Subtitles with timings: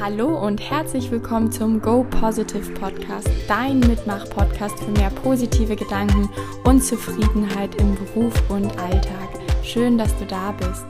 [0.00, 6.28] Hallo und herzlich willkommen zum Go Positive Podcast, dein Mitmach-Podcast für mehr positive Gedanken
[6.64, 9.28] und Zufriedenheit im Beruf und Alltag.
[9.62, 10.84] Schön, dass du da bist.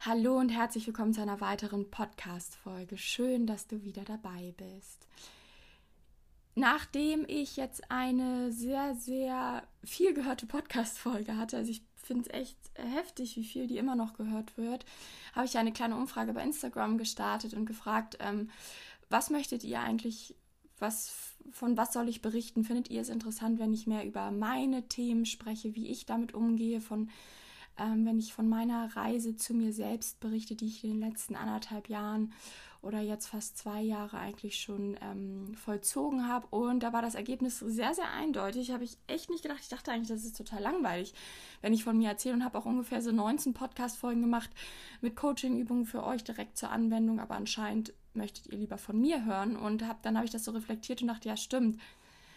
[0.00, 2.96] Hallo und herzlich willkommen zu einer weiteren Podcast-Folge.
[2.96, 5.08] Schön, dass du wieder dabei bist
[6.54, 12.56] nachdem ich jetzt eine sehr, sehr viel gehörte Podcast-Folge hatte, also ich finde es echt
[12.74, 14.84] heftig, wie viel die immer noch gehört wird,
[15.34, 18.50] habe ich eine kleine Umfrage bei Instagram gestartet und gefragt, ähm,
[19.08, 20.34] was möchtet ihr eigentlich,
[20.78, 22.64] was, von was soll ich berichten?
[22.64, 26.80] Findet ihr es interessant, wenn ich mehr über meine Themen spreche, wie ich damit umgehe,
[26.80, 27.10] von
[27.78, 31.36] ähm, wenn ich von meiner Reise zu mir selbst berichte, die ich in den letzten
[31.36, 32.32] anderthalb Jahren
[32.82, 36.48] oder jetzt fast zwei Jahre eigentlich schon ähm, vollzogen habe.
[36.50, 38.72] Und da war das Ergebnis sehr, sehr eindeutig.
[38.72, 39.60] Habe ich echt nicht gedacht.
[39.62, 41.14] Ich dachte eigentlich, das ist total langweilig,
[41.60, 44.50] wenn ich von mir erzähle und habe auch ungefähr so 19 Podcast-Folgen gemacht
[45.00, 47.20] mit Coaching-Übungen für euch direkt zur Anwendung.
[47.20, 49.56] Aber anscheinend möchtet ihr lieber von mir hören.
[49.56, 51.80] Und hab, dann habe ich das so reflektiert und dachte, ja, stimmt.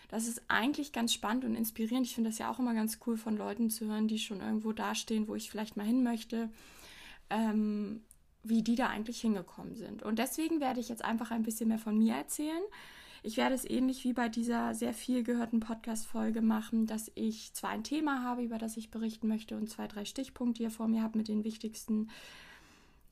[0.10, 2.06] Das ist eigentlich ganz spannend und inspirierend.
[2.06, 4.74] Ich finde das ja auch immer ganz cool von Leuten zu hören, die schon irgendwo
[4.74, 6.52] dastehen, wo ich vielleicht mal hin möchte.
[7.32, 8.04] Ähm,
[8.48, 10.04] wie die da eigentlich hingekommen sind.
[10.04, 12.62] Und deswegen werde ich jetzt einfach ein bisschen mehr von mir erzählen.
[13.24, 17.72] Ich werde es ähnlich wie bei dieser sehr viel gehörten Podcast-Folge machen, dass ich zwar
[17.72, 21.02] ein Thema habe, über das ich berichten möchte und zwei, drei Stichpunkte hier vor mir
[21.02, 22.10] habe mit den wichtigsten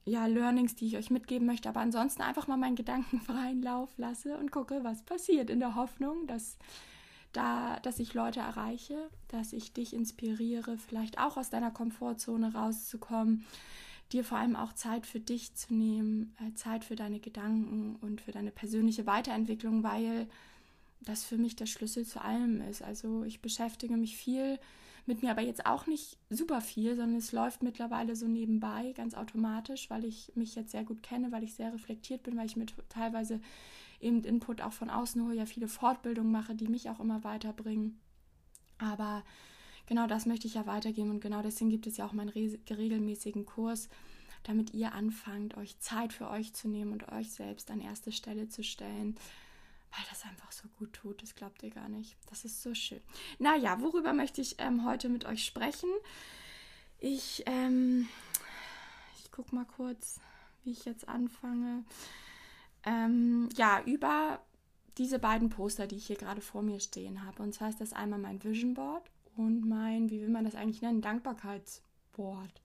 [0.05, 3.89] ja, Learnings, die ich euch mitgeben möchte, aber ansonsten einfach mal meinen Gedanken freien Lauf
[3.97, 6.57] lasse und gucke, was passiert, in der Hoffnung, dass
[7.31, 13.45] da, dass ich Leute erreiche, dass ich dich inspiriere, vielleicht auch aus deiner Komfortzone rauszukommen,
[14.13, 18.21] dir vor allem auch Zeit für dich zu nehmen, äh, Zeit für deine Gedanken und
[18.21, 20.27] für deine persönliche Weiterentwicklung, weil
[21.01, 22.81] das für mich der Schlüssel zu allem ist.
[22.81, 24.59] Also ich beschäftige mich viel
[25.05, 29.15] mit mir, aber jetzt auch nicht super viel, sondern es läuft mittlerweile so nebenbei, ganz
[29.15, 32.55] automatisch, weil ich mich jetzt sehr gut kenne, weil ich sehr reflektiert bin, weil ich
[32.55, 33.41] mir teilweise
[33.99, 37.99] eben Input auch von außen hole, ja viele Fortbildungen mache, die mich auch immer weiterbringen.
[38.77, 39.23] Aber
[39.85, 43.45] genau das möchte ich ja weitergeben und genau deswegen gibt es ja auch meinen regelmäßigen
[43.45, 43.89] Kurs,
[44.43, 48.49] damit ihr anfangt, euch Zeit für euch zu nehmen und euch selbst an erste Stelle
[48.49, 49.15] zu stellen,
[49.91, 51.21] weil das einfach so gut tut.
[51.21, 52.17] Das glaubt ihr gar nicht.
[52.29, 53.01] Das ist so schön.
[53.39, 55.89] Naja, worüber möchte ich ähm, heute mit euch sprechen?
[56.99, 58.07] Ich, ähm,
[59.23, 60.19] ich gucke mal kurz,
[60.63, 61.83] wie ich jetzt anfange.
[62.85, 64.41] Ähm, ja, über
[64.97, 67.41] diese beiden Poster, die ich hier gerade vor mir stehen habe.
[67.43, 70.81] Und zwar ist das einmal mein Vision Board und mein, wie will man das eigentlich
[70.81, 72.61] nennen, Dankbarkeitsboard.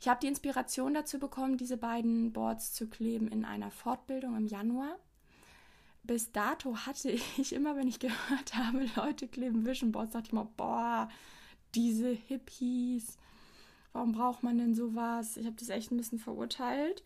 [0.00, 4.46] Ich habe die Inspiration dazu bekommen, diese beiden Boards zu kleben in einer Fortbildung im
[4.46, 4.98] Januar.
[6.02, 10.32] Bis dato hatte ich immer, wenn ich gehört habe, Leute kleben Vision Boards, dachte ich
[10.32, 11.08] mal, boah,
[11.74, 13.16] diese Hippies,
[13.92, 15.36] warum braucht man denn sowas?
[15.36, 17.02] Ich habe das echt ein bisschen verurteilt.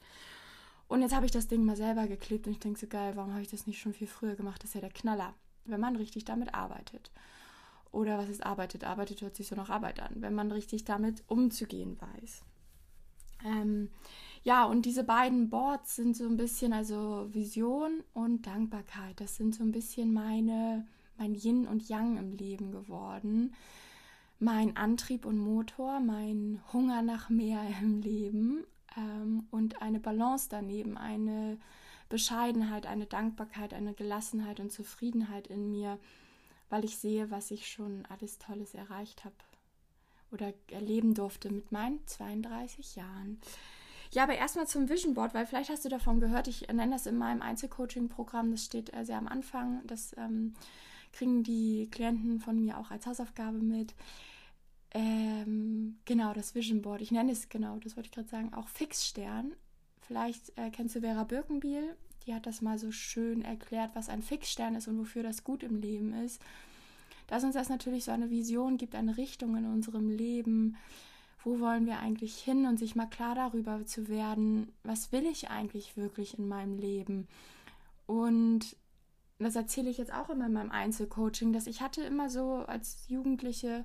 [0.88, 3.32] Und jetzt habe ich das Ding mal selber geklebt und ich denke so geil, warum
[3.32, 4.62] habe ich das nicht schon viel früher gemacht?
[4.62, 5.34] Das ist ja der Knaller,
[5.66, 7.10] wenn man richtig damit arbeitet.
[7.92, 8.84] Oder was ist arbeitet?
[8.84, 12.42] Arbeitet hört sich so nach Arbeit an, wenn man richtig damit umzugehen weiß.
[13.44, 13.90] Ähm,
[14.42, 19.54] ja, und diese beiden Boards sind so ein bisschen, also Vision und Dankbarkeit, das sind
[19.54, 23.54] so ein bisschen meine, mein Yin und Yang im Leben geworden.
[24.40, 28.64] Mein Antrieb und Motor, mein Hunger nach mehr im Leben
[28.96, 31.58] ähm, und eine Balance daneben, eine
[32.08, 35.98] Bescheidenheit, eine Dankbarkeit, eine Gelassenheit und Zufriedenheit in mir
[36.70, 39.34] weil ich sehe, was ich schon alles Tolles erreicht habe
[40.30, 43.40] oder erleben durfte mit meinen 32 Jahren.
[44.10, 47.06] Ja, aber erstmal zum Vision Board, weil vielleicht hast du davon gehört, ich nenne das
[47.06, 50.54] in meinem Einzelcoaching-Programm, das steht äh, sehr am Anfang, das ähm,
[51.12, 53.94] kriegen die Klienten von mir auch als Hausaufgabe mit.
[54.92, 58.68] Ähm, genau, das Vision Board, ich nenne es genau, das wollte ich gerade sagen, auch
[58.68, 59.52] Fixstern.
[60.00, 61.94] Vielleicht äh, kennst du Vera Birkenbiel,
[62.28, 65.62] die hat das mal so schön erklärt, was ein Fixstern ist und wofür das gut
[65.62, 66.40] im Leben ist.
[67.26, 70.76] Dass uns das natürlich so eine Vision gibt, eine Richtung in unserem Leben.
[71.42, 75.48] Wo wollen wir eigentlich hin und sich mal klar darüber zu werden, was will ich
[75.48, 77.26] eigentlich wirklich in meinem Leben?
[78.06, 78.76] Und
[79.38, 83.08] das erzähle ich jetzt auch immer in meinem Einzelcoaching, dass ich hatte immer so als
[83.08, 83.84] Jugendliche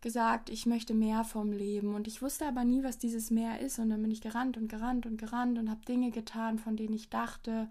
[0.00, 1.94] gesagt, ich möchte mehr vom Leben.
[1.94, 3.78] Und ich wusste aber nie, was dieses Meer ist.
[3.78, 6.94] Und dann bin ich gerannt und gerannt und gerannt und habe Dinge getan, von denen
[6.94, 7.68] ich dachte,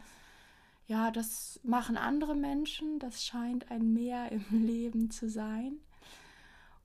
[0.87, 2.99] ja, das machen andere Menschen.
[2.99, 5.77] Das scheint ein Meer im Leben zu sein.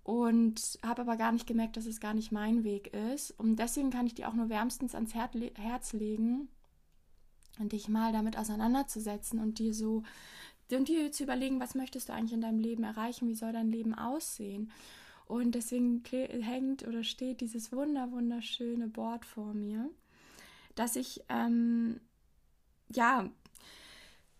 [0.02, 3.31] Und habe aber gar nicht gemerkt, dass es gar nicht mein Weg ist.
[3.32, 6.49] Und deswegen kann ich dir auch nur wärmstens ans Herz legen,
[7.58, 10.02] dich mal damit auseinanderzusetzen und dir so
[10.73, 13.70] und dir zu überlegen, was möchtest du eigentlich in deinem Leben erreichen, wie soll dein
[13.70, 14.73] Leben aussehen.
[15.26, 19.88] Und deswegen hängt oder steht dieses wunder wunderschöne Board vor mir,
[20.74, 22.00] dass ich ähm,
[22.92, 23.30] ja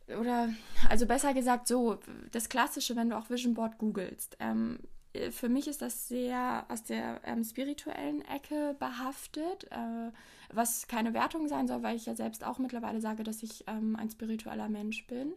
[0.09, 0.53] oder
[0.91, 1.99] also besser gesagt so
[2.31, 4.37] das klassische, wenn du auch Vision Board googelst.
[4.41, 4.79] Ähm,
[5.31, 10.11] für mich ist das sehr aus der ähm, spirituellen Ecke behaftet, äh,
[10.53, 13.97] was keine Wertung sein soll, weil ich ja selbst auch mittlerweile sage, dass ich ähm,
[13.97, 15.35] ein spiritueller Mensch bin.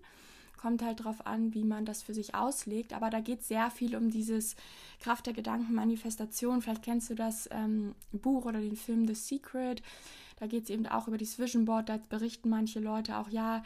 [0.58, 2.94] Kommt halt darauf an, wie man das für sich auslegt.
[2.94, 4.56] Aber da geht sehr viel um dieses
[5.00, 6.62] Kraft der Gedanken, Manifestation.
[6.62, 9.82] Vielleicht kennst du das ähm, Buch oder den Film The Secret.
[10.40, 11.90] Da geht es eben auch über dieses Vision Board.
[11.90, 13.64] Da berichten manche Leute auch, ja,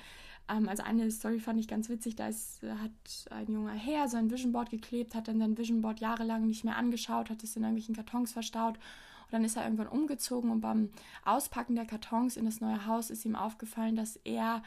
[0.49, 2.91] ähm, also eine Story fand ich ganz witzig, da ist, äh, hat
[3.29, 6.77] ein junger Herr sein Vision Board geklebt, hat dann sein Vision Board jahrelang nicht mehr
[6.77, 10.89] angeschaut, hat es in irgendwelchen Kartons verstaut und dann ist er irgendwann umgezogen und beim
[11.25, 14.63] Auspacken der Kartons in das neue Haus ist ihm aufgefallen, dass er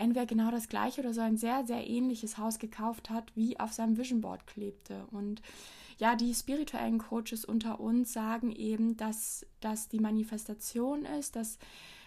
[0.00, 3.72] entweder genau das gleiche oder so ein sehr, sehr ähnliches Haus gekauft hat, wie auf
[3.72, 5.06] seinem Vision Board klebte.
[5.10, 5.42] Und
[5.98, 11.58] ja, die spirituellen Coaches unter uns sagen eben, dass das die Manifestation ist, dass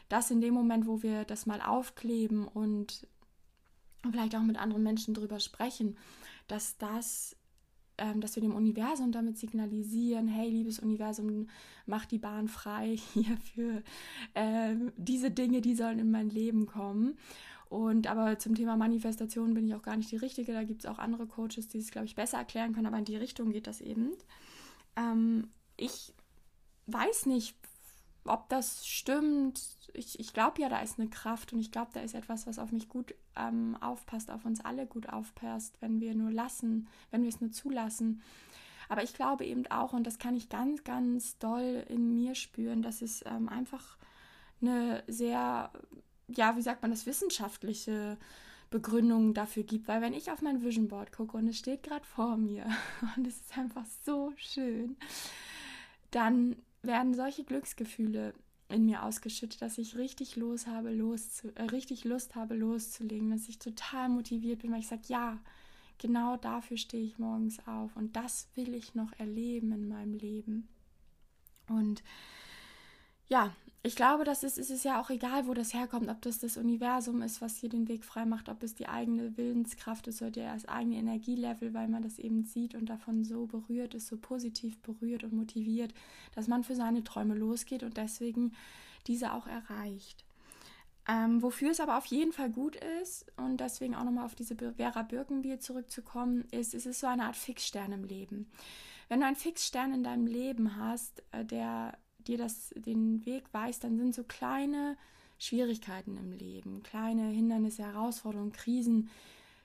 [0.10, 3.08] das in dem Moment, wo wir das mal aufkleben und
[4.12, 5.98] vielleicht auch mit anderen Menschen drüber sprechen,
[6.48, 7.36] dass das,
[8.00, 11.48] ähm, dass wir dem Universum damit signalisieren, hey, liebes Universum,
[11.86, 13.84] mach die Bahn frei hier für
[14.34, 17.18] äh, diese Dinge, die sollen in mein Leben kommen.
[17.74, 20.54] Und aber zum Thema Manifestation bin ich auch gar nicht die Richtige.
[20.54, 23.06] Da gibt es auch andere Coaches, die es, glaube ich, besser erklären können, aber in
[23.06, 24.12] die Richtung geht das eben.
[24.96, 26.14] Ähm, ich
[26.86, 27.56] weiß nicht,
[28.26, 29.60] ob das stimmt,
[29.94, 32.60] ich, ich glaube ja, da ist eine Kraft und ich glaube, da ist etwas, was
[32.60, 37.24] auf mich gut ähm, aufpasst, auf uns alle gut aufpasst, wenn wir nur lassen, wenn
[37.24, 38.22] wir es nur zulassen.
[38.88, 42.84] Aber ich glaube eben auch, und das kann ich ganz, ganz doll in mir spüren,
[42.84, 43.98] dass es ähm, einfach
[44.62, 45.72] eine sehr,
[46.28, 48.18] ja, wie sagt man das, wissenschaftliche
[48.70, 49.88] Begründung dafür gibt.
[49.88, 52.66] Weil wenn ich auf mein Vision Board gucke und es steht gerade vor mir
[53.16, 54.98] und es ist einfach so schön,
[56.12, 58.34] dann werden solche Glücksgefühle
[58.70, 63.48] in mir ausgeschüttet, dass ich richtig los habe, loszu äh, richtig Lust habe, loszulegen, dass
[63.48, 65.40] ich total motiviert bin, weil ich sage, ja,
[66.00, 70.68] genau dafür stehe ich morgens auf und das will ich noch erleben in meinem Leben.
[71.68, 72.04] Und
[73.28, 73.56] ja,
[73.86, 76.56] ich glaube, das ist, ist es ja auch egal, wo das herkommt, ob das das
[76.56, 80.54] Universum ist, was hier den Weg frei macht, ob es die eigene Willenskraft ist oder
[80.54, 84.80] das eigene Energielevel, weil man das eben sieht und davon so berührt ist, so positiv
[84.80, 85.94] berührt und motiviert,
[86.34, 88.54] dass man für seine Träume losgeht und deswegen
[89.06, 90.24] diese auch erreicht.
[91.06, 94.56] Ähm, wofür es aber auf jeden Fall gut ist und deswegen auch nochmal auf diese
[94.56, 98.50] Vera Birkenbier zurückzukommen, ist, es ist so eine Art Fixstern im Leben.
[99.10, 103.84] Wenn du einen Fixstern in deinem Leben hast, äh, der dir das den Weg weist,
[103.84, 104.98] dann sind so kleine
[105.40, 109.10] Schwierigkeiten im Leben, kleine Hindernisse, Herausforderungen, Krisen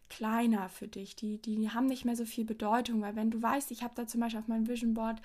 [0.09, 1.17] kleiner für dich.
[1.17, 4.07] Die, die haben nicht mehr so viel Bedeutung, weil wenn du weißt, ich habe da
[4.07, 5.21] zum Beispiel auf meinem Vision Board,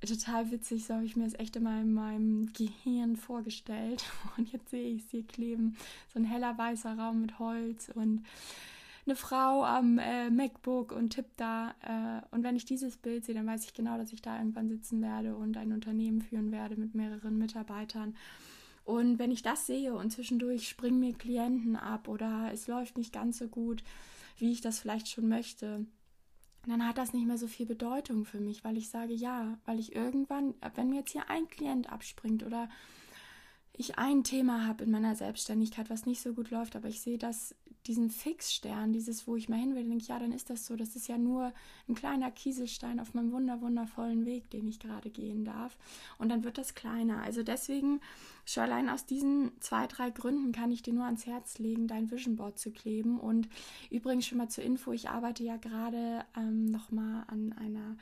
[0.00, 4.04] total witzig, so habe ich mir das echt immer in meinem Gehirn vorgestellt
[4.36, 5.76] und jetzt sehe ich es hier kleben,
[6.12, 8.24] so ein heller weißer Raum mit Holz und
[9.08, 11.74] eine Frau am äh, MacBook und tippt da.
[11.82, 14.68] Äh, und wenn ich dieses Bild sehe, dann weiß ich genau, dass ich da irgendwann
[14.68, 18.16] sitzen werde und ein Unternehmen führen werde mit mehreren Mitarbeitern.
[18.84, 23.12] Und wenn ich das sehe und zwischendurch springen mir Klienten ab oder es läuft nicht
[23.12, 23.82] ganz so gut,
[24.38, 25.86] wie ich das vielleicht schon möchte,
[26.66, 29.78] dann hat das nicht mehr so viel Bedeutung für mich, weil ich sage ja, weil
[29.78, 32.68] ich irgendwann, wenn mir jetzt hier ein Klient abspringt oder
[33.78, 37.16] ich ein Thema habe in meiner Selbstständigkeit, was nicht so gut läuft, aber ich sehe
[37.16, 37.54] das
[37.86, 40.76] diesen Fixstern, dieses, wo ich mal hin will, denke ich, ja, dann ist das so.
[40.76, 41.52] Das ist ja nur
[41.88, 45.78] ein kleiner Kieselstein auf meinem wunder, wundervollen Weg, den ich gerade gehen darf.
[46.18, 47.22] Und dann wird das kleiner.
[47.22, 48.00] Also deswegen,
[48.44, 52.10] schon allein aus diesen zwei, drei Gründen kann ich dir nur ans Herz legen, dein
[52.10, 53.18] Vision Board zu kleben.
[53.18, 53.48] Und
[53.90, 57.96] übrigens schon mal zur Info, ich arbeite ja gerade ähm, nochmal an einer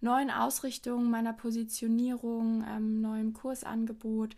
[0.00, 4.36] neuen Ausrichtung meiner Positionierung, ähm, neuem Kursangebot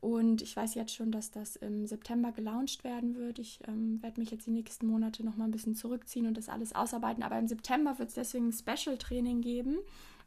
[0.00, 3.38] und ich weiß jetzt schon, dass das im September gelauncht werden wird.
[3.38, 6.48] Ich ähm, werde mich jetzt die nächsten Monate noch mal ein bisschen zurückziehen und das
[6.48, 7.24] alles ausarbeiten.
[7.24, 9.78] Aber im September wird es deswegen ein Special-Training geben.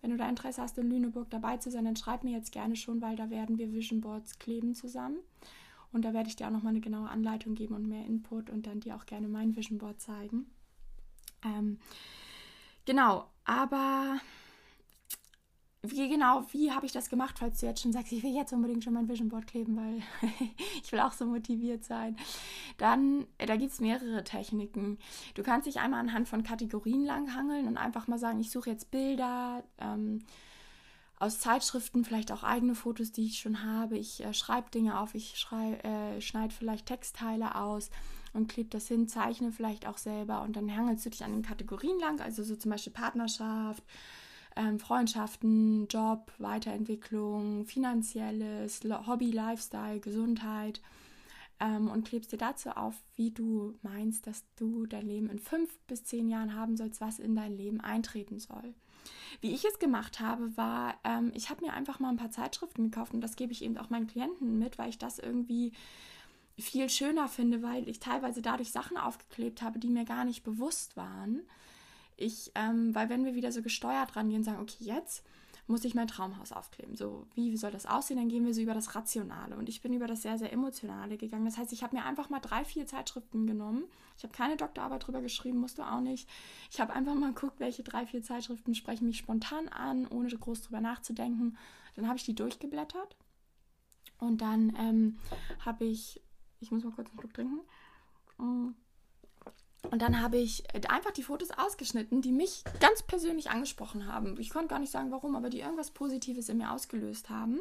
[0.02, 2.76] Wenn du da Interesse hast, in Lüneburg dabei zu sein, dann schreib mir jetzt gerne
[2.76, 5.18] schon, weil da werden wir Vision Boards kleben zusammen.
[5.94, 8.50] Und da werde ich dir auch noch mal eine genaue Anleitung geben und mehr Input
[8.50, 10.48] und dann dir auch gerne mein Vision Board zeigen.
[11.46, 11.80] Ähm,
[12.86, 14.20] genau, aber
[15.84, 18.54] wie genau, wie habe ich das gemacht, falls du jetzt schon sagst, ich will jetzt
[18.54, 20.04] unbedingt schon mein Vision Board kleben, weil
[20.84, 22.16] ich will auch so motiviert sein.
[22.78, 25.00] Dann, äh, da gibt es mehrere Techniken.
[25.34, 28.92] Du kannst dich einmal anhand von Kategorien langhangeln und einfach mal sagen, ich suche jetzt
[28.92, 30.20] Bilder ähm,
[31.18, 33.98] aus Zeitschriften, vielleicht auch eigene Fotos, die ich schon habe.
[33.98, 37.90] Ich äh, schreibe Dinge auf, ich äh, schneide vielleicht Textteile aus
[38.34, 41.42] und kleb das hin, zeichne vielleicht auch selber und dann hangelst du dich an den
[41.42, 43.84] Kategorien lang, also so zum Beispiel Partnerschaft,
[44.56, 50.82] ähm, Freundschaften, Job, Weiterentwicklung, finanzielles, Hobby, Lifestyle, Gesundheit
[51.60, 55.80] ähm, und klebst dir dazu auf, wie du meinst, dass du dein Leben in fünf
[55.88, 58.74] bis zehn Jahren haben sollst, was in dein Leben eintreten soll.
[59.40, 62.92] Wie ich es gemacht habe, war, ähm, ich habe mir einfach mal ein paar Zeitschriften
[62.92, 65.72] gekauft und das gebe ich eben auch meinen Klienten mit, weil ich das irgendwie
[66.60, 70.98] viel schöner finde, weil ich teilweise dadurch Sachen aufgeklebt habe, die mir gar nicht bewusst
[70.98, 71.42] waren.
[72.22, 75.24] Ich, ähm, weil wenn wir wieder so gesteuert rangehen und sagen, okay, jetzt
[75.68, 76.96] muss ich mein Traumhaus aufkleben.
[76.96, 78.18] So, wie soll das aussehen?
[78.18, 79.56] Dann gehen wir so über das Rationale.
[79.56, 81.46] Und ich bin über das sehr, sehr Emotionale gegangen.
[81.46, 83.86] Das heißt, ich habe mir einfach mal drei, vier Zeitschriften genommen.
[84.18, 86.30] Ich habe keine Doktorarbeit drüber geschrieben, musst du auch nicht.
[86.70, 90.62] Ich habe einfach mal geguckt, welche drei, vier Zeitschriften sprechen mich spontan an, ohne groß
[90.64, 91.58] drüber nachzudenken.
[91.96, 93.16] Dann habe ich die durchgeblättert.
[94.20, 95.18] Und dann ähm,
[95.66, 96.22] habe ich,
[96.60, 97.60] ich muss mal kurz einen Schluck trinken.
[98.38, 98.76] Mm.
[99.90, 104.40] Und dann habe ich äh, einfach die Fotos ausgeschnitten, die mich ganz persönlich angesprochen haben.
[104.40, 107.60] Ich konnte gar nicht sagen, warum, aber die irgendwas Positives in mir ausgelöst haben.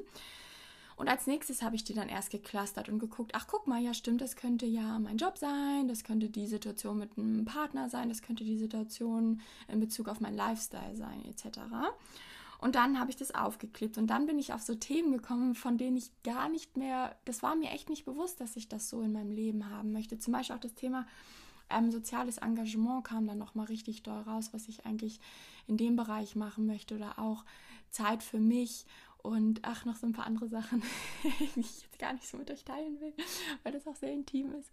[0.97, 3.95] Und als nächstes habe ich die dann erst geklustert und geguckt, ach guck mal, ja
[3.95, 8.11] stimmt, das könnte ja mein Job sein, das könnte die Situation mit einem Partner sein,
[8.11, 11.61] das könnte die Situation in Bezug auf mein Lifestyle sein, etc.
[12.59, 15.79] Und dann habe ich das aufgeklebt und dann bin ich auf so Themen gekommen, von
[15.79, 19.01] denen ich gar nicht mehr, das war mir echt nicht bewusst, dass ich das so
[19.01, 20.19] in meinem Leben haben möchte.
[20.19, 21.07] Zum Beispiel auch das Thema
[21.71, 25.21] ähm, soziales Engagement kam dann nochmal richtig doll raus, was ich eigentlich
[25.67, 27.45] in dem Bereich machen möchte oder auch
[27.91, 28.85] Zeit für mich
[29.23, 30.83] und ach, noch so ein paar andere Sachen,
[31.55, 33.13] die ich jetzt gar nicht so mit euch teilen will,
[33.63, 34.71] weil das auch sehr intim ist.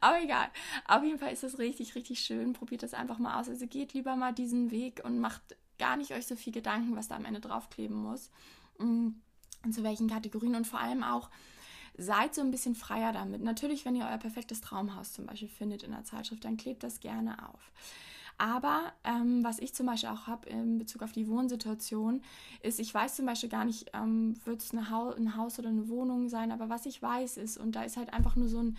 [0.00, 0.48] Aber egal.
[0.86, 2.52] Auf jeden Fall ist das richtig, richtig schön.
[2.52, 3.48] Probiert das einfach mal aus.
[3.48, 5.42] Also geht lieber mal diesen Weg und macht
[5.78, 8.30] gar nicht euch so viel Gedanken, was da am Ende draufkleben muss.
[8.78, 9.08] Mm,
[9.64, 11.28] und zu welchen Kategorien und vor allem auch,
[11.96, 13.42] seid so ein bisschen freier damit.
[13.42, 17.00] Natürlich, wenn ihr euer perfektes Traumhaus zum Beispiel findet in der Zeitschrift, dann klebt das
[17.00, 17.72] gerne auf.
[18.40, 22.22] Aber ähm, was ich zum Beispiel auch habe in Bezug auf die Wohnsituation,
[22.62, 25.90] ist, ich weiß zum Beispiel gar nicht, ähm, wird es ha ein Haus oder eine
[25.90, 28.78] Wohnung sein, aber was ich weiß ist, und da ist halt einfach nur so ein,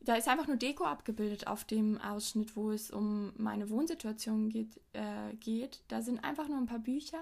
[0.00, 4.80] da ist einfach nur Deko abgebildet auf dem Ausschnitt, wo es um meine Wohnsituation geht.
[4.94, 5.82] Äh, geht.
[5.88, 7.20] Da sind einfach nur ein paar Bücher,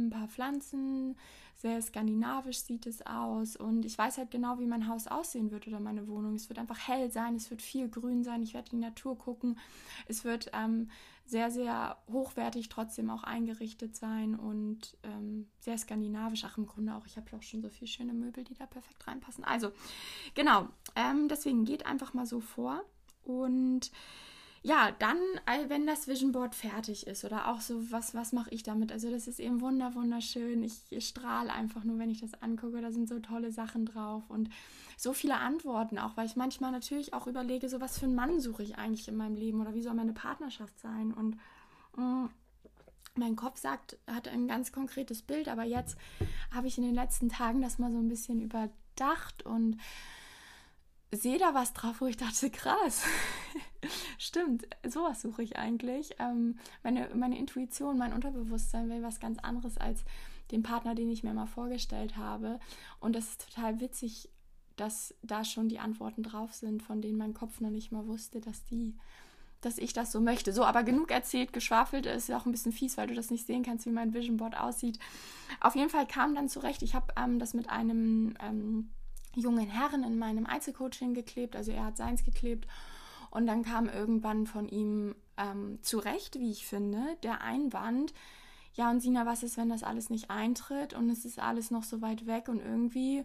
[0.00, 1.16] ein paar Pflanzen,
[1.56, 3.56] sehr skandinavisch sieht es aus.
[3.56, 6.34] Und ich weiß halt genau, wie mein Haus aussehen wird oder meine Wohnung.
[6.34, 9.58] Es wird einfach hell sein, es wird viel grün sein, ich werde die Natur gucken,
[10.06, 10.90] es wird ähm,
[11.26, 16.44] sehr, sehr hochwertig trotzdem auch eingerichtet sein und ähm, sehr skandinavisch.
[16.44, 18.66] Ach, im Grunde auch, ich habe ja auch schon so viele schöne Möbel, die da
[18.66, 19.44] perfekt reinpassen.
[19.44, 19.72] Also,
[20.34, 22.82] genau, ähm, deswegen geht einfach mal so vor.
[23.24, 23.90] Und
[24.66, 25.18] ja, dann,
[25.68, 28.92] wenn das Vision Board fertig ist oder auch so, was, was mache ich damit?
[28.92, 30.62] Also das ist eben wunder, wunderschön.
[30.62, 32.80] Ich, strahle einfach nur, wenn ich das angucke.
[32.80, 34.48] Da sind so tolle Sachen drauf und
[34.96, 38.40] so viele Antworten auch, weil ich manchmal natürlich auch überlege, so was für einen Mann
[38.40, 41.12] suche ich eigentlich in meinem Leben oder wie soll meine Partnerschaft sein?
[41.12, 41.38] Und
[41.98, 42.30] mh, mm,
[43.16, 45.98] mein Kopf sagt, hat ein ganz konkretes Bild, aber jetzt
[46.50, 49.76] habe ich in den letzten Tagen das mal so ein bisschen überdacht und
[51.16, 53.02] sehe da was drauf, wo ich dachte, krass,
[54.18, 56.16] stimmt, sowas suche ich eigentlich.
[56.18, 60.04] Ähm, meine, meine Intuition, mein Unterbewusstsein will was ganz anderes als
[60.50, 62.60] den Partner, den ich mir mal vorgestellt habe.
[63.00, 64.28] Und das ist total witzig,
[64.76, 68.40] dass da schon die Antworten drauf sind, von denen mein Kopf noch nicht mal wusste,
[68.40, 68.94] dass die
[69.64, 70.52] dass ich das so möchte.
[70.52, 73.46] So, aber genug erzählt, geschwafelt ist ja auch ein bisschen fies, weil du das nicht
[73.46, 74.98] sehen kannst, wie mein Vision Board aussieht.
[75.60, 76.82] Auf jeden Fall kam dann zurecht.
[76.82, 78.90] Ich habe ähm, das mit einem ähm,
[79.36, 82.66] jungen Herren in meinem Einzelcoaching geklebt, also er hat seins geklebt.
[83.30, 88.14] Und dann kam irgendwann von ihm ähm, zurecht, wie ich finde, der Einwand,
[88.74, 91.84] ja und Sina, was ist, wenn das alles nicht eintritt und es ist alles noch
[91.84, 93.24] so weit weg und irgendwie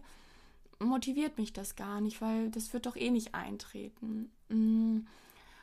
[0.80, 4.30] motiviert mich das gar nicht, weil das wird doch eh nicht eintreten.
[4.48, 5.06] Mm.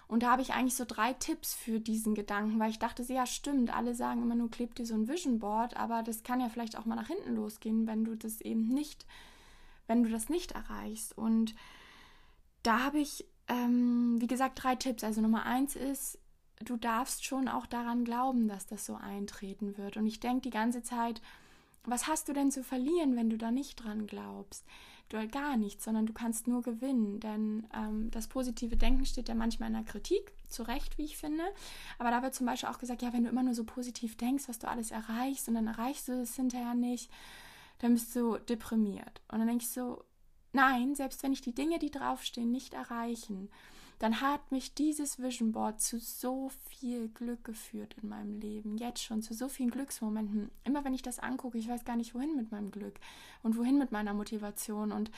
[0.10, 3.26] Und da habe ich eigentlich so drei Tipps für diesen Gedanken, weil ich dachte, ja
[3.26, 6.48] stimmt, alle sagen immer nur, klebt dir so ein Vision Board, aber das kann ja
[6.48, 9.06] vielleicht auch mal nach hinten losgehen, wenn du das eben nicht
[9.88, 11.18] wenn du das nicht erreichst.
[11.18, 11.56] Und
[12.64, 15.04] da habe ich, ähm, wie gesagt, drei Tipps.
[15.04, 16.20] Also Nummer eins ist,
[16.64, 19.98] du darfst schon auch daran glauben, dass das so eintreten wird.
[19.98, 21.22] Und ich denke die ganze Zeit,
[21.84, 24.66] was hast du denn zu verlieren, wenn du da nicht dran glaubst?
[25.10, 27.22] Du gar nichts, sondern du kannst nur gewinnen.
[27.22, 31.18] Denn ähm, das positive Denken steht ja manchmal in der Kritik, zu Recht, wie ich
[31.18, 31.44] finde.
[31.98, 34.48] Aber da wird zum Beispiel auch gesagt, ja, wenn du immer nur so positiv denkst,
[34.48, 37.10] was du alles erreichst und dann erreichst du es hinterher nicht,
[37.80, 39.22] dann bist du deprimiert.
[39.32, 40.04] Und dann denke ich so,
[40.54, 43.50] nein, selbst wenn ich die Dinge, die draufstehen, nicht erreichen,
[44.00, 48.78] dann hat mich dieses Vision Board zu so viel Glück geführt in meinem Leben.
[48.78, 50.52] Jetzt schon, zu so vielen Glücksmomenten.
[50.64, 53.00] Immer wenn ich das angucke, ich weiß gar nicht, wohin mit meinem Glück
[53.42, 54.92] und wohin mit meiner Motivation.
[54.92, 55.10] Und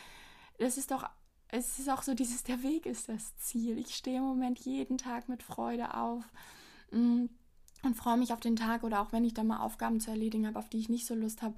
[0.57, 1.09] das ist doch
[1.49, 3.77] es ist auch so dieses, der Weg ist das Ziel.
[3.79, 6.23] Ich stehe im Moment jeden Tag mit Freude auf
[6.91, 7.25] mm,
[7.83, 10.45] und freue mich auf den Tag oder auch wenn ich dann mal Aufgaben zu erledigen
[10.47, 11.55] habe, auf die ich nicht so Lust habe,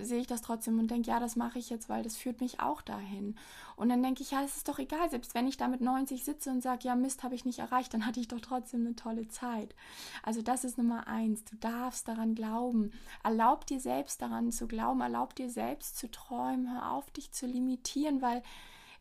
[0.00, 2.60] sehe ich das trotzdem und denke, ja, das mache ich jetzt, weil das führt mich
[2.60, 3.36] auch dahin.
[3.76, 6.24] Und dann denke ich, ja, es ist doch egal, selbst wenn ich da mit 90
[6.24, 8.96] sitze und sage, ja, Mist, habe ich nicht erreicht, dann hatte ich doch trotzdem eine
[8.96, 9.74] tolle Zeit.
[10.22, 11.44] Also das ist Nummer eins.
[11.44, 12.92] Du darfst daran glauben.
[13.22, 17.46] Erlaub dir selbst daran zu glauben, erlaub dir selbst zu träumen, hör auf, dich zu
[17.46, 18.42] limitieren, weil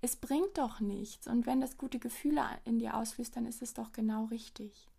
[0.02, 1.28] es bringt doch nichts.
[1.28, 4.90] Und wenn das gute Gefühle in dir auslöst, dann ist es doch genau richtig.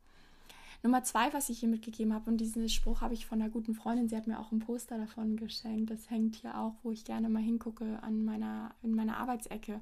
[0.85, 3.75] Nummer zwei, was ich hier mitgegeben habe, und diesen Spruch habe ich von einer guten
[3.75, 5.91] Freundin, sie hat mir auch ein Poster davon geschenkt.
[5.91, 9.81] Das hängt hier auch, wo ich gerne mal hingucke, an meiner, in meiner Arbeitsecke.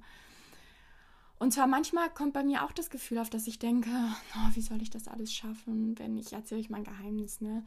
[1.40, 4.60] Und zwar manchmal kommt bei mir auch das Gefühl auf, dass ich denke, oh, wie
[4.60, 7.64] soll ich das alles schaffen, wenn ich erzähle euch mein Geheimnis, ne?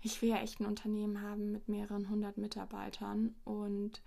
[0.00, 4.02] Ich will ja echt ein Unternehmen haben mit mehreren hundert Mitarbeitern und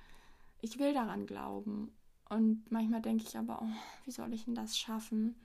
[0.62, 1.94] ich will daran glauben.
[2.28, 5.36] Und manchmal denke ich aber, oh, wie soll ich denn das schaffen?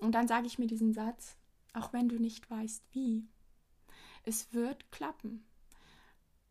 [0.00, 1.36] Und dann sage ich mir diesen Satz,
[1.76, 3.28] auch wenn du nicht weißt wie.
[4.24, 5.46] Es wird klappen.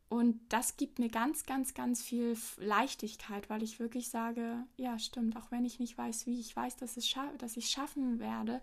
[0.08, 5.36] Und das gibt mir ganz, ganz, ganz viel Leichtigkeit, weil ich wirklich sage, ja, stimmt,
[5.36, 8.62] auch wenn ich nicht weiß, wie, ich weiß, dass, es dass ich schaffen werde,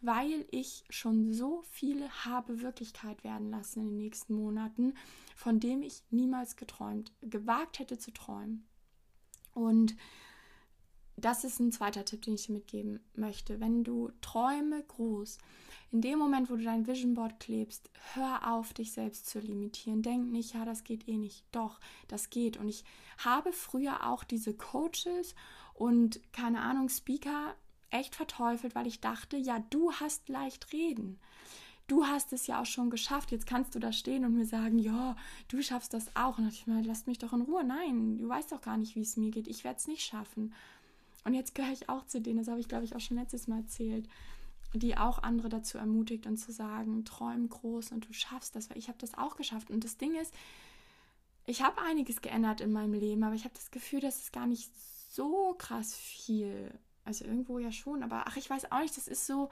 [0.00, 4.94] weil ich schon so viele habe Wirklichkeit werden lassen in den nächsten Monaten,
[5.36, 8.66] von dem ich niemals geträumt, gewagt hätte zu träumen.
[9.52, 9.94] Und
[11.20, 13.60] das ist ein zweiter Tipp, den ich dir mitgeben möchte.
[13.60, 15.38] Wenn du träume groß,
[15.90, 20.02] in dem Moment, wo du dein Vision Board klebst, hör auf, dich selbst zu limitieren.
[20.02, 21.44] Denk nicht, ja, das geht eh nicht.
[21.50, 22.58] Doch, das geht.
[22.58, 22.84] Und ich
[23.18, 25.34] habe früher auch diese Coaches
[25.74, 27.54] und keine Ahnung, Speaker
[27.90, 31.18] echt verteufelt, weil ich dachte, ja, du hast leicht reden.
[31.86, 33.32] Du hast es ja auch schon geschafft.
[33.32, 35.16] Jetzt kannst du da stehen und mir sagen, ja,
[35.48, 36.36] du schaffst das auch.
[36.36, 37.64] Und ich mir, lass mich doch in Ruhe.
[37.64, 39.48] Nein, du weißt doch gar nicht, wie es mir geht.
[39.48, 40.52] Ich werde es nicht schaffen.
[41.28, 43.46] Und jetzt gehöre ich auch zu denen, das habe ich, glaube ich, auch schon letztes
[43.46, 44.08] Mal erzählt
[44.74, 48.78] die auch andere dazu ermutigt und zu sagen, träum groß und du schaffst das, weil
[48.78, 49.70] ich habe das auch geschafft.
[49.70, 50.34] Und das Ding ist,
[51.46, 54.46] ich habe einiges geändert in meinem Leben, aber ich habe das Gefühl, dass es gar
[54.46, 54.70] nicht
[55.10, 56.70] so krass viel,
[57.04, 59.48] also irgendwo ja schon, aber ach, ich weiß auch nicht, das ist so,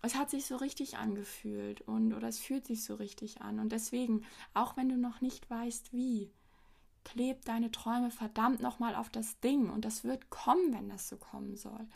[0.00, 3.58] es hat sich so richtig angefühlt und oder es fühlt sich so richtig an.
[3.58, 6.30] Und deswegen, auch wenn du noch nicht weißt, wie,
[7.08, 11.16] kleb deine Träume verdammt nochmal auf das Ding und das wird kommen, wenn das so
[11.16, 11.86] kommen soll.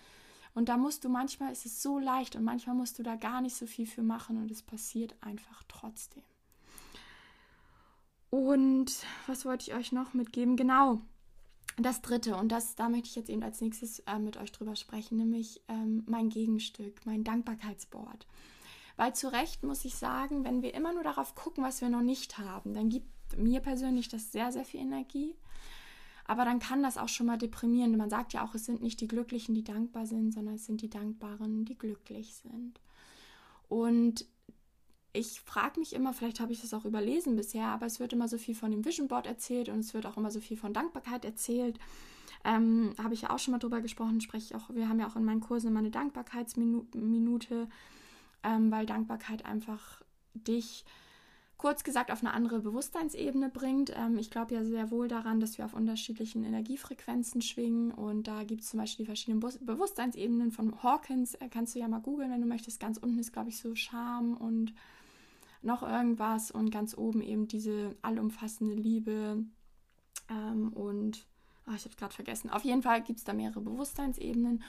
[0.54, 3.40] Und da musst du manchmal, ist es so leicht und manchmal musst du da gar
[3.40, 6.22] nicht so viel für machen und es passiert einfach trotzdem.
[8.30, 10.56] Und was wollte ich euch noch mitgeben?
[10.56, 11.02] Genau,
[11.76, 14.76] das dritte, und das, da möchte ich jetzt eben als nächstes äh, mit euch drüber
[14.76, 18.26] sprechen, nämlich ähm, mein Gegenstück, mein Dankbarkeitsboard.
[18.96, 22.02] Weil zu Recht muss ich sagen, wenn wir immer nur darauf gucken, was wir noch
[22.02, 25.34] nicht haben, dann gibt mir persönlich das sehr, sehr viel Energie.
[26.24, 27.96] Aber dann kann das auch schon mal deprimieren.
[27.96, 30.80] Man sagt ja auch, es sind nicht die Glücklichen, die dankbar sind, sondern es sind
[30.80, 32.80] die Dankbaren, die glücklich sind.
[33.68, 34.26] Und
[35.12, 38.28] ich frage mich immer, vielleicht habe ich das auch überlesen bisher, aber es wird immer
[38.28, 40.72] so viel von dem Vision Board erzählt und es wird auch immer so viel von
[40.72, 41.78] Dankbarkeit erzählt.
[42.44, 45.06] Ähm, habe ich ja auch schon mal drüber gesprochen, spreche ich auch, wir haben ja
[45.06, 47.68] auch in meinen Kursen immer eine Dankbarkeitsminute,
[48.42, 50.02] ähm, weil Dankbarkeit einfach
[50.34, 50.84] dich
[51.62, 53.92] kurz gesagt auf eine andere Bewusstseinsebene bringt.
[53.96, 58.42] Ähm, ich glaube ja sehr wohl daran, dass wir auf unterschiedlichen Energiefrequenzen schwingen und da
[58.42, 61.34] gibt es zum Beispiel die verschiedenen Be Bewusstseinsebenen von Hawkins.
[61.34, 62.80] Äh, kannst du ja mal googeln, wenn du möchtest.
[62.80, 64.74] Ganz unten ist, glaube ich, so Scham und
[65.62, 69.44] noch irgendwas und ganz oben eben diese allumfassende Liebe
[70.30, 71.28] ähm, und
[71.68, 72.50] oh, ich habe es gerade vergessen.
[72.50, 74.64] Auf jeden Fall gibt es da mehrere Bewusstseinsebenen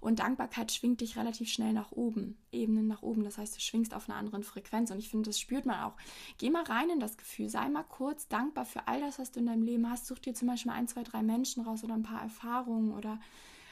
[0.00, 3.24] und Dankbarkeit schwingt dich relativ schnell nach oben, Ebenen nach oben.
[3.24, 4.90] Das heißt, du schwingst auf einer anderen Frequenz.
[4.90, 5.96] Und ich finde, das spürt man auch.
[6.38, 7.48] Geh mal rein in das Gefühl.
[7.48, 10.06] Sei mal kurz dankbar für all das, was du in deinem Leben hast.
[10.06, 13.20] Such dir zum Beispiel ein, zwei, drei Menschen raus oder ein paar Erfahrungen oder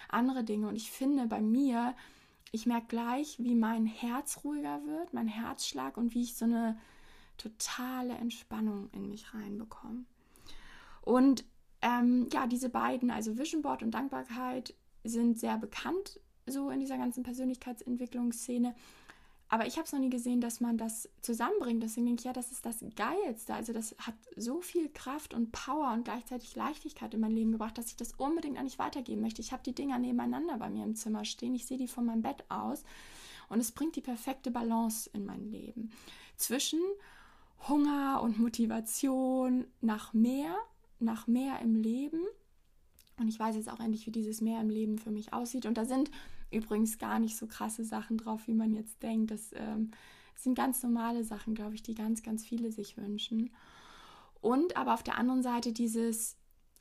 [0.08, 0.68] andere Dinge.
[0.68, 1.94] Und ich finde bei mir,
[2.52, 6.78] ich merke gleich, wie mein Herz ruhiger wird, mein Herzschlag und wie ich so eine
[7.36, 10.04] totale Entspannung in mich reinbekomme.
[11.02, 11.44] Und
[11.82, 16.98] ähm, ja, diese beiden, also Vision Board und Dankbarkeit, sind sehr bekannt so in dieser
[16.98, 18.74] ganzen Persönlichkeitsentwicklungsszene.
[19.48, 21.82] Aber ich habe es noch nie gesehen, dass man das zusammenbringt.
[21.82, 23.54] Deswegen denke ich, ja, das ist das Geilste.
[23.54, 27.78] Also das hat so viel Kraft und Power und gleichzeitig Leichtigkeit in mein Leben gebracht,
[27.78, 29.42] dass ich das unbedingt an dich weitergeben möchte.
[29.42, 31.54] Ich habe die Dinger nebeneinander bei mir im Zimmer stehen.
[31.54, 32.84] Ich sehe die von meinem Bett aus.
[33.48, 35.90] Und es bringt die perfekte Balance in mein Leben.
[36.36, 36.80] Zwischen
[37.68, 40.56] Hunger und Motivation nach mehr,
[40.98, 42.20] nach mehr im Leben–
[43.18, 45.66] und ich weiß jetzt auch endlich, wie dieses Meer im Leben für mich aussieht.
[45.66, 46.10] Und da sind
[46.50, 49.30] übrigens gar nicht so krasse Sachen drauf, wie man jetzt denkt.
[49.30, 49.92] Das ähm,
[50.34, 53.50] sind ganz normale Sachen, glaube ich, die ganz, ganz viele sich wünschen.
[54.40, 56.36] Und aber auf der anderen Seite dieses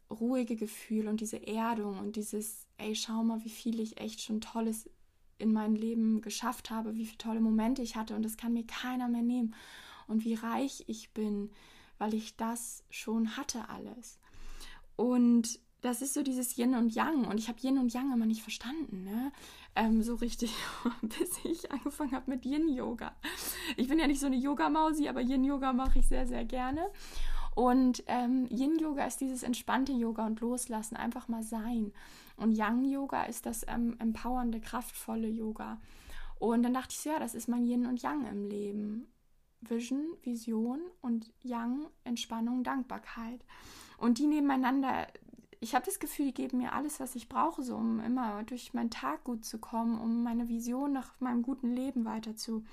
[0.09, 4.41] ruhige Gefühl und diese Erdung und dieses, ey, schau mal, wie viel ich echt schon
[4.41, 4.89] Tolles
[5.37, 8.65] in meinem Leben geschafft habe, wie viele tolle Momente ich hatte und das kann mir
[8.65, 9.55] keiner mehr nehmen
[10.07, 11.49] und wie reich ich bin,
[11.97, 14.19] weil ich das schon hatte alles.
[14.95, 18.25] Und das ist so dieses Yin und Yang und ich habe Yin und Yang immer
[18.25, 19.31] nicht verstanden, ne?
[19.75, 20.53] Ähm, so richtig,
[21.01, 23.13] bis ich angefangen habe mit Yin-Yoga.
[23.75, 26.89] Ich bin ja nicht so eine Yoga-Mausi, aber Yin-Yoga mache ich sehr, sehr gerne.
[27.55, 31.91] Und ähm, Yin-Yoga ist dieses entspannte Yoga und Loslassen, einfach mal sein.
[32.37, 35.81] Und Yang-Yoga ist das ähm, empowernde, kraftvolle Yoga.
[36.39, 39.07] Und dann dachte ich so, ja, das ist mein Yin und Yang im Leben.
[39.61, 43.43] Vision, Vision und Yang, Entspannung, Dankbarkeit.
[43.97, 45.07] Und die nebeneinander,
[45.63, 48.73] ich habe das Gefühl, die geben mir alles, was ich brauche, so um immer durch
[48.73, 52.65] meinen Tag gut zu kommen, um meine Vision nach meinem guten Leben weiter zu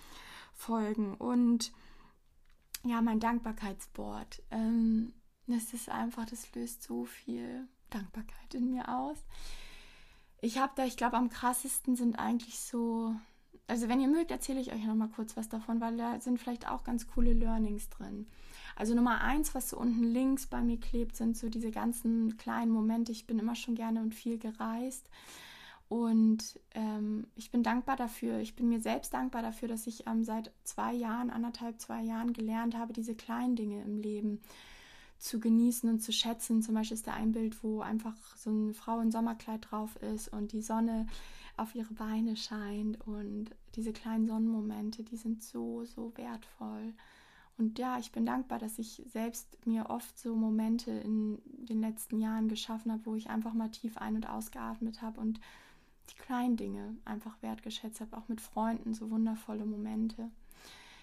[0.55, 1.14] folgen.
[1.14, 1.72] Und
[2.85, 4.42] ja, mein Dankbarkeitsboard.
[4.50, 5.12] Ähm,
[5.46, 9.18] das ist einfach, das löst so viel Dankbarkeit in mir aus.
[10.40, 13.14] Ich habe da, ich glaube, am krassesten sind eigentlich so,
[13.68, 16.40] also wenn ihr mögt, erzähle ich euch noch mal kurz was davon, weil da sind
[16.40, 18.26] vielleicht auch ganz coole Learnings drin.
[18.76, 22.70] Also Nummer eins, was so unten links bei mir klebt, sind so diese ganzen kleinen
[22.70, 23.12] Momente.
[23.12, 25.09] Ich bin immer schon gerne und viel gereist.
[25.88, 30.22] Und ähm, ich bin dankbar dafür, ich bin mir selbst dankbar dafür, dass ich ähm,
[30.22, 34.40] seit zwei Jahren, anderthalb, zwei Jahren gelernt habe, diese kleinen Dinge im Leben
[35.18, 36.62] zu genießen und zu schätzen.
[36.62, 40.28] Zum Beispiel ist da ein Bild, wo einfach so eine Frau in Sommerkleid drauf ist
[40.28, 41.09] und die Sonne
[41.56, 46.94] auf ihre Beine scheint und diese kleinen Sonnenmomente, die sind so, so wertvoll.
[47.58, 52.18] Und ja, ich bin dankbar, dass ich selbst mir oft so Momente in den letzten
[52.18, 55.40] Jahren geschaffen habe, wo ich einfach mal tief ein- und ausgeatmet habe und
[56.10, 60.30] die kleinen Dinge einfach wertgeschätzt habe, auch mit Freunden, so wundervolle Momente.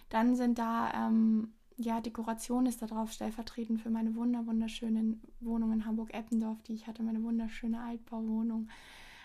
[0.09, 5.71] Dann sind da, ähm, ja, Dekoration ist da drauf, stellvertretend für meine wunder, wunderschöne Wohnung
[5.73, 8.67] in Hamburg-Eppendorf, die ich hatte, meine wunderschöne Altbauwohnung.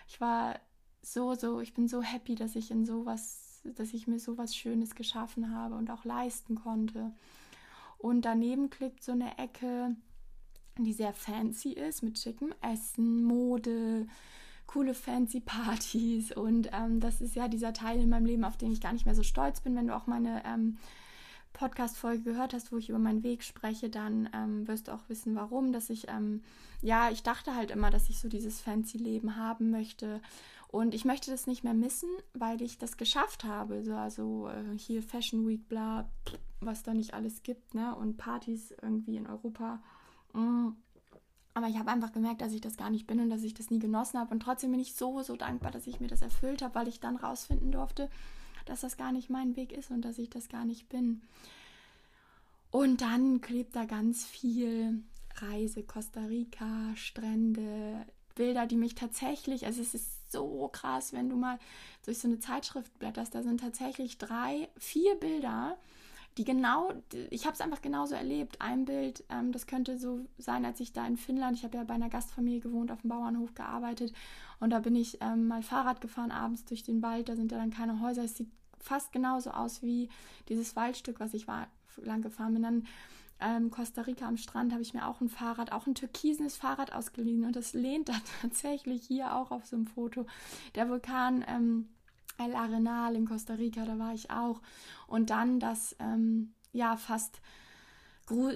[0.07, 0.59] Ich war
[1.01, 4.95] so, so, ich bin so happy, dass ich in sowas, dass ich mir sowas Schönes
[4.95, 7.11] geschaffen habe und auch leisten konnte.
[7.97, 9.95] Und daneben klebt so eine Ecke,
[10.77, 14.07] die sehr fancy ist, mit schickem Essen, Mode,
[14.67, 18.71] coole fancy Partys und ähm, das ist ja dieser Teil in meinem Leben, auf den
[18.71, 19.75] ich gar nicht mehr so stolz bin.
[19.75, 20.77] Wenn du auch meine ähm,
[21.53, 25.35] Podcast-Folge gehört hast, wo ich über meinen Weg spreche, dann ähm, wirst du auch wissen,
[25.35, 25.71] warum.
[25.71, 26.41] Dass ich, ähm,
[26.81, 30.21] ja, ich dachte halt immer, dass ich so dieses fancy Leben haben möchte.
[30.73, 33.83] Und ich möchte das nicht mehr missen, weil ich das geschafft habe.
[33.83, 36.09] So, also äh, hier Fashion Week, bla,
[36.61, 37.95] was da nicht alles gibt, ne?
[37.95, 39.83] Und Partys irgendwie in Europa.
[40.33, 40.69] Mm.
[41.53, 43.69] Aber ich habe einfach gemerkt, dass ich das gar nicht bin und dass ich das
[43.69, 44.31] nie genossen habe.
[44.31, 46.99] Und trotzdem bin ich so, so dankbar, dass ich mir das erfüllt habe, weil ich
[46.99, 48.09] dann rausfinden durfte,
[48.65, 51.21] dass das gar nicht mein Weg ist und dass ich das gar nicht bin.
[52.71, 55.03] Und dann klebt da ganz viel
[55.35, 61.37] Reise, Costa Rica, Strände, Bilder, die mich tatsächlich, also es ist so krass, wenn du
[61.37, 61.57] mal
[62.05, 65.77] durch so eine Zeitschrift blätterst, da sind tatsächlich drei, vier Bilder,
[66.37, 66.91] die genau,
[67.29, 68.59] ich habe es einfach genauso erlebt.
[68.59, 71.83] Ein Bild, ähm, das könnte so sein, als ich da in Finnland, ich habe ja
[71.83, 74.13] bei einer Gastfamilie gewohnt, auf dem Bauernhof gearbeitet
[74.59, 77.57] und da bin ich ähm, mal Fahrrad gefahren abends durch den Wald, da sind ja
[77.57, 78.49] dann keine Häuser, es sieht
[78.83, 80.09] fast genauso aus wie
[80.49, 81.67] dieses Waldstück, was ich war,
[81.97, 82.63] lang gefahren bin.
[82.63, 82.87] Dann
[83.43, 86.93] ähm, Costa Rica am Strand habe ich mir auch ein Fahrrad, auch ein türkisenes Fahrrad
[86.93, 90.25] ausgeliehen und das lehnt da tatsächlich hier auch auf so einem Foto.
[90.75, 91.89] Der Vulkan ähm,
[92.37, 94.61] El Arenal in Costa Rica, da war ich auch.
[95.07, 97.41] Und dann das, ähm, ja, fast,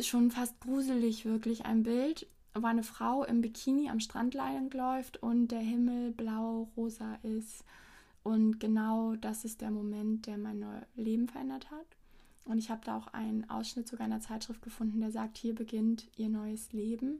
[0.02, 5.50] schon fast gruselig wirklich ein Bild, wo eine Frau im Bikini am Strand läuft und
[5.50, 7.64] der Himmel blau-rosa ist.
[8.24, 11.97] Und genau das ist der Moment, der mein Leben verändert hat.
[12.48, 15.54] Und ich habe da auch einen Ausschnitt sogar in einer Zeitschrift gefunden, der sagt, hier
[15.54, 17.20] beginnt ihr neues Leben.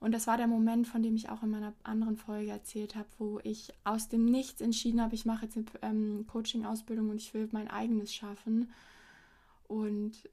[0.00, 3.08] Und das war der Moment, von dem ich auch in meiner anderen Folge erzählt habe,
[3.18, 7.32] wo ich aus dem Nichts entschieden habe, ich mache jetzt eine ähm, Coaching-Ausbildung und ich
[7.32, 8.70] will mein eigenes schaffen.
[9.66, 10.28] Und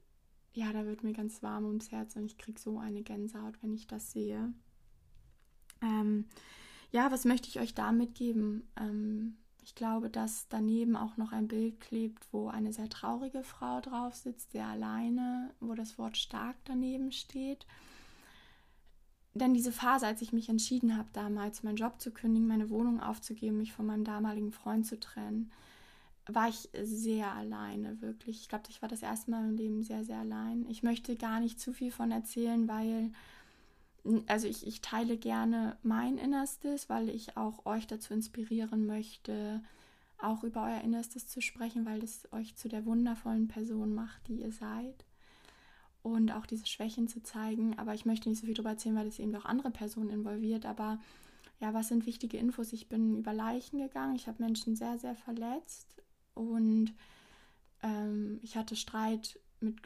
[0.52, 3.72] ja, da wird mir ganz warm ums Herz und ich kriege so eine Gänsehaut, wenn
[3.72, 4.52] ich das sehe.
[5.80, 6.26] Ähm,
[6.90, 8.68] ja, was möchte ich euch da mitgeben?
[8.76, 13.80] Ähm, ich glaube, dass daneben auch noch ein Bild klebt, wo eine sehr traurige Frau
[13.80, 17.66] drauf sitzt, sehr alleine, wo das Wort stark daneben steht
[19.34, 23.00] denn diese Phase, als ich mich entschieden habe, damals meinen Job zu kündigen, meine Wohnung
[23.00, 25.50] aufzugeben, mich von meinem damaligen Freund zu trennen,
[26.26, 28.42] war ich sehr alleine, wirklich.
[28.42, 30.66] Ich glaube, ich war das erste Mal im Leben sehr, sehr allein.
[30.68, 33.10] Ich möchte gar nicht zu viel von erzählen, weil,
[34.26, 39.62] also ich, ich teile gerne mein Innerstes, weil ich auch euch dazu inspirieren möchte,
[40.18, 44.40] auch über euer Innerstes zu sprechen, weil es euch zu der wundervollen Person macht, die
[44.42, 45.04] ihr seid.
[46.02, 47.78] und auch diese Schwächen zu zeigen.
[47.78, 50.66] Aber ich möchte nicht so viel darüber erzählen, weil es eben auch andere Personen involviert.
[50.66, 50.98] Aber
[51.60, 52.72] ja, was sind wichtige Infos?
[52.72, 54.16] Ich bin über Leichen gegangen.
[54.16, 56.02] Ich habe Menschen sehr, sehr verletzt
[56.34, 56.92] und
[57.82, 59.76] ähm, ich hatte Streit mit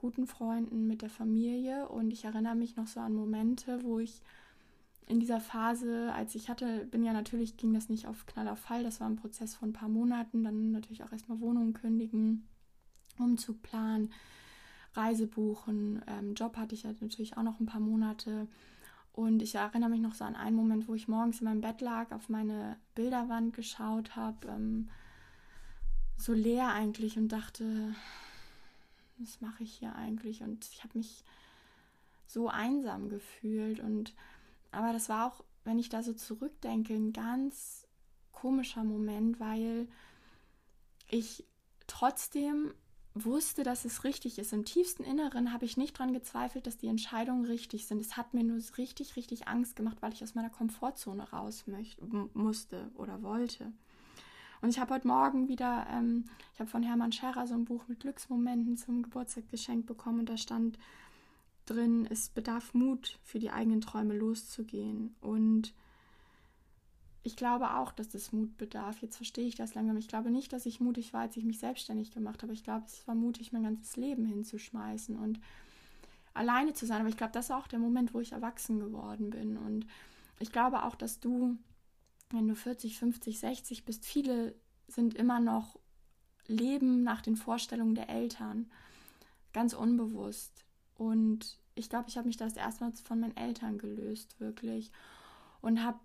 [0.00, 1.88] guten Freunden, mit der Familie.
[1.88, 4.22] Und ich erinnere mich noch so an Momente, wo ich
[5.06, 8.60] in dieser Phase, als ich hatte, bin ja natürlich, ging das nicht auf Knall auf
[8.60, 12.46] Fall, das war ein Prozess von ein paar Monaten, dann natürlich auch erstmal Wohnungen kündigen,
[13.18, 14.12] Umzug planen,
[14.94, 18.46] Reise buchen, ähm, Job hatte ich ja natürlich auch noch ein paar Monate.
[19.12, 21.80] Und ich erinnere mich noch so an einen Moment, wo ich morgens in meinem Bett
[21.80, 24.88] lag, auf meine Bilderwand geschaut habe, ähm,
[26.16, 27.94] so leer eigentlich und dachte,
[29.20, 30.42] was mache ich hier eigentlich?
[30.42, 31.24] Und ich habe mich
[32.26, 33.80] so einsam gefühlt.
[33.80, 34.14] Und
[34.70, 37.86] aber das war auch, wenn ich da so zurückdenke, ein ganz
[38.32, 39.88] komischer Moment, weil
[41.10, 41.44] ich
[41.86, 42.72] trotzdem
[43.14, 44.52] wusste, dass es richtig ist.
[44.52, 48.00] Im tiefsten Inneren habe ich nicht daran gezweifelt, dass die Entscheidungen richtig sind.
[48.00, 52.04] Es hat mir nur richtig, richtig Angst gemacht, weil ich aus meiner Komfortzone raus möchte,
[52.34, 53.72] musste oder wollte.
[54.62, 57.88] Und ich habe heute Morgen wieder, ähm, ich habe von Hermann Scherer so ein Buch
[57.88, 60.78] mit Glücksmomenten zum Geburtstag geschenkt bekommen und da stand
[61.66, 65.14] drin, es bedarf Mut, für die eigenen Träume loszugehen.
[65.20, 65.72] Und
[67.22, 69.00] ich glaube auch, dass es Mut bedarf.
[69.02, 69.96] Jetzt verstehe ich das langsam.
[69.96, 72.52] Ich glaube nicht, dass ich mutig war, als ich mich selbstständig gemacht habe.
[72.52, 75.40] Ich glaube, es war mutig, mein ganzes Leben hinzuschmeißen und
[76.34, 77.00] alleine zu sein.
[77.00, 79.56] Aber ich glaube, das war auch der Moment, wo ich erwachsen geworden bin.
[79.56, 79.86] Und
[80.38, 81.56] ich glaube auch, dass du
[82.30, 84.54] wenn du 40, 50, 60 bist, viele
[84.88, 85.78] sind immer noch
[86.46, 88.70] leben nach den Vorstellungen der Eltern,
[89.52, 90.64] ganz unbewusst.
[90.96, 94.90] Und ich glaube, ich habe mich das erstmals von meinen Eltern gelöst, wirklich.
[95.60, 95.98] Und habe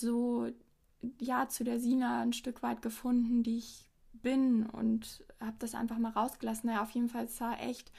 [0.00, 0.48] so,
[1.20, 5.98] ja, zu der Sina ein Stück weit gefunden, die ich bin und habe das einfach
[5.98, 6.68] mal rausgelassen.
[6.68, 7.90] Naja, auf jeden Fall, war echt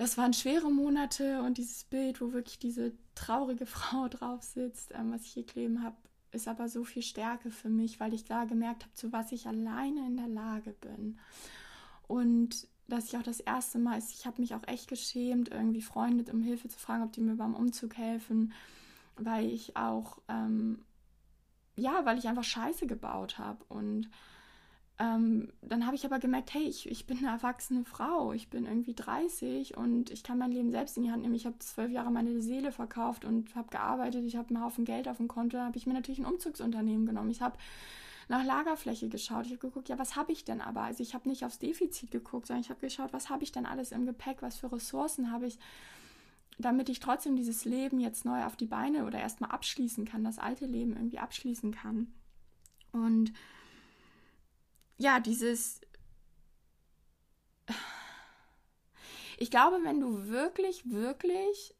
[0.00, 5.12] das waren schwere Monate und dieses Bild, wo wirklich diese traurige Frau drauf sitzt, ähm,
[5.12, 5.96] was ich hier kleben habe,
[6.32, 9.46] ist aber so viel Stärke für mich, weil ich da gemerkt habe, zu was ich
[9.46, 11.18] alleine in der Lage bin.
[12.08, 16.32] Und dass ich auch das erste Mal, ich habe mich auch echt geschämt, irgendwie Freunde
[16.32, 18.54] um Hilfe zu fragen, ob die mir beim Umzug helfen,
[19.16, 20.82] weil ich auch, ähm,
[21.76, 24.08] ja, weil ich einfach Scheiße gebaut habe und
[25.00, 28.66] ähm, dann habe ich aber gemerkt, hey, ich, ich bin eine erwachsene Frau, ich bin
[28.66, 31.34] irgendwie 30 und ich kann mein Leben selbst in die Hand nehmen.
[31.34, 35.08] Ich habe zwölf Jahre meine Seele verkauft und habe gearbeitet, ich habe einen Haufen Geld
[35.08, 37.30] auf dem Konto, habe ich mir natürlich ein Umzugsunternehmen genommen.
[37.30, 37.56] Ich habe
[38.28, 39.46] nach Lagerfläche geschaut.
[39.46, 40.82] Ich habe geguckt, ja, was habe ich denn aber?
[40.82, 43.64] Also ich habe nicht aufs Defizit geguckt, sondern ich habe geschaut, was habe ich denn
[43.64, 45.58] alles im Gepäck, was für Ressourcen habe ich,
[46.58, 50.38] damit ich trotzdem dieses Leben jetzt neu auf die Beine oder erstmal abschließen kann, das
[50.38, 52.12] alte Leben irgendwie abschließen kann.
[52.92, 53.32] Und
[55.00, 55.80] ja, dieses.
[59.38, 61.74] Ich glaube, wenn du wirklich, wirklich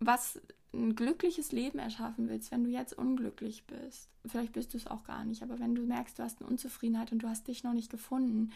[0.00, 0.40] was
[0.72, 5.04] ein glückliches Leben erschaffen willst, wenn du jetzt unglücklich bist, vielleicht bist du es auch
[5.04, 7.74] gar nicht, aber wenn du merkst, du hast eine Unzufriedenheit und du hast dich noch
[7.74, 8.50] nicht gefunden,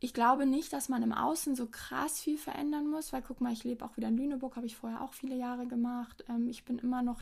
[0.00, 3.52] ich glaube nicht, dass man im Außen so krass viel verändern muss, weil guck mal,
[3.52, 6.24] ich lebe auch wieder in Lüneburg, habe ich vorher auch viele Jahre gemacht.
[6.28, 7.20] Ähm, ich bin immer noch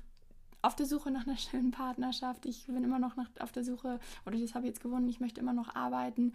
[0.66, 2.44] auf der Suche nach einer schönen Partnerschaft.
[2.44, 5.20] Ich bin immer noch nach, auf der Suche, oder das habe ich jetzt gewonnen, ich
[5.20, 6.34] möchte immer noch arbeiten.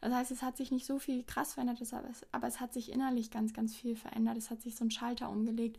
[0.00, 1.80] Das heißt, es hat sich nicht so viel krass verändert,
[2.32, 4.36] aber es, hat sich innerlich ganz, ganz viel verändert.
[4.36, 5.78] Es hat sich so ein Schalter umgelegt.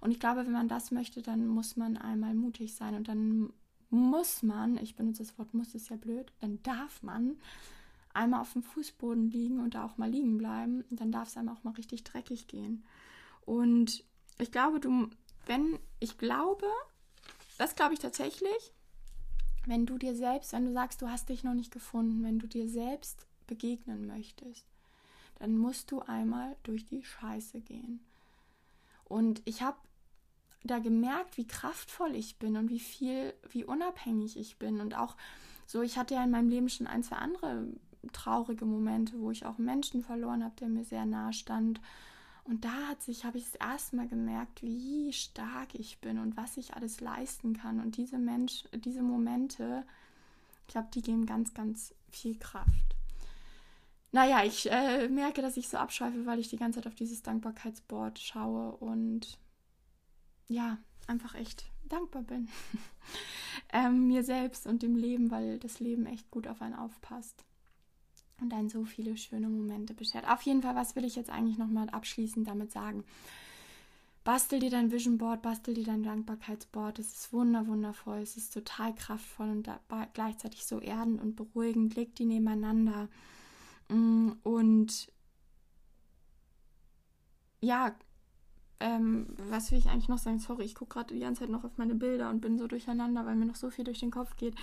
[0.00, 3.52] Und ich glaube, wenn man das möchte, dann muss man einmal mutig sein und dann
[3.90, 7.36] muss man, ich benutze das Wort muss, ist ja blöd, dann darf man
[8.12, 10.84] einmal auf dem Fußboden liegen und da auch mal liegen bleiben.
[10.90, 12.84] Und dann darf es einem auch mal richtig dreckig gehen.
[13.46, 14.04] Und
[14.38, 15.08] ich glaube, du,
[15.46, 16.66] wenn, ich glaube,
[17.60, 18.72] das glaube ich tatsächlich,
[19.66, 22.46] wenn du dir selbst, wenn du sagst, du hast dich noch nicht gefunden, wenn du
[22.46, 24.64] dir selbst begegnen möchtest,
[25.38, 28.00] dann musst du einmal durch die Scheiße gehen.
[29.04, 29.76] Und ich habe
[30.64, 34.80] da gemerkt, wie kraftvoll ich bin und wie viel, wie unabhängig ich bin.
[34.80, 35.14] Und auch
[35.66, 37.66] so, ich hatte ja in meinem Leben schon ein, zwei andere
[38.14, 41.78] traurige Momente, wo ich auch Menschen verloren habe, der mir sehr nahe stand.
[42.50, 46.36] Und da hat sich, habe ich das erste Mal gemerkt, wie stark ich bin und
[46.36, 47.78] was ich alles leisten kann.
[47.78, 49.86] Und diese Mensch, diese Momente,
[50.66, 52.96] ich glaube, die geben ganz, ganz viel Kraft.
[54.10, 57.22] Naja, ich äh, merke, dass ich so abschweife, weil ich die ganze Zeit auf dieses
[57.22, 59.38] Dankbarkeitsboard schaue und
[60.48, 62.48] ja, einfach echt dankbar bin.
[63.72, 67.44] ähm, mir selbst und dem Leben, weil das Leben echt gut auf einen aufpasst
[68.40, 70.28] und dann so viele schöne Momente beschert.
[70.28, 73.04] Auf jeden Fall, was will ich jetzt eigentlich nochmal abschließend damit sagen?
[74.22, 76.98] Bastel dir dein Vision Board, bastel dir dein Dankbarkeitsboard.
[76.98, 79.68] Es ist wunder, wundervoll, es ist total kraftvoll und
[80.12, 81.94] gleichzeitig so erdend und beruhigend.
[81.96, 83.08] Leg die nebeneinander
[83.90, 85.12] Mm, und
[87.60, 87.94] ja,
[88.80, 90.38] ähm, was will ich eigentlich noch sagen?
[90.38, 93.26] Sorry, ich gucke gerade die ganze Zeit noch auf meine Bilder und bin so durcheinander,
[93.26, 94.54] weil mir noch so viel durch den Kopf geht.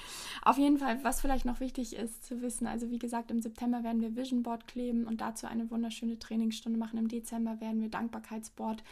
[0.42, 3.84] Auf jeden Fall, was vielleicht noch wichtig ist zu wissen, also wie gesagt, im September
[3.84, 6.98] werden wir Vision Board kleben und dazu eine wunderschöne Trainingsstunde machen.
[6.98, 8.84] Im Dezember werden wir Dankbarkeitsboard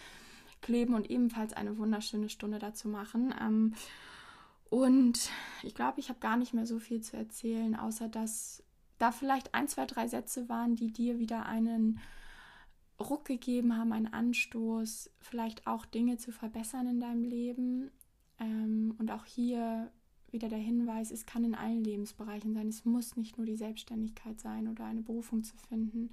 [0.62, 3.34] kleben und ebenfalls eine wunderschöne Stunde dazu machen.
[3.42, 3.74] Ähm,
[4.70, 5.30] und
[5.64, 8.64] ich glaube, ich habe gar nicht mehr so viel zu erzählen, außer dass
[9.00, 12.00] da vielleicht ein, zwei, drei Sätze waren, die dir wieder einen
[13.00, 17.92] Ruck gegeben haben, einen Anstoß, vielleicht auch Dinge zu verbessern in deinem Leben.
[18.40, 19.92] Ähm, und auch hier
[20.32, 22.68] wieder der Hinweis, es kann in allen Lebensbereichen sein.
[22.68, 26.12] Es muss nicht nur die Selbstständigkeit sein oder eine Berufung zu finden.